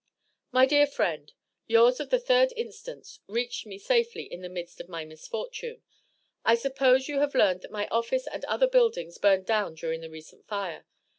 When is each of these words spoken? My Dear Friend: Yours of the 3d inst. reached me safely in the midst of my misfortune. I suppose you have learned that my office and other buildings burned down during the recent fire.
My 0.51 0.65
Dear 0.65 0.87
Friend: 0.87 1.31
Yours 1.67 1.99
of 1.99 2.09
the 2.09 2.17
3d 2.17 2.53
inst. 2.53 3.19
reached 3.27 3.67
me 3.67 3.77
safely 3.77 4.23
in 4.23 4.41
the 4.41 4.49
midst 4.49 4.81
of 4.81 4.89
my 4.89 5.05
misfortune. 5.05 5.83
I 6.43 6.55
suppose 6.55 7.07
you 7.07 7.19
have 7.19 7.35
learned 7.35 7.61
that 7.61 7.69
my 7.69 7.85
office 7.89 8.25
and 8.25 8.43
other 8.45 8.67
buildings 8.67 9.19
burned 9.19 9.45
down 9.45 9.75
during 9.75 10.01
the 10.01 10.09
recent 10.09 10.47
fire. 10.47 10.87